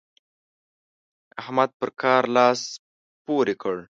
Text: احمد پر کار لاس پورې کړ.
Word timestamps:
احمد 1.41 1.69
پر 1.79 1.89
کار 2.01 2.23
لاس 2.35 2.61
پورې 3.25 3.55
کړ. 3.61 3.75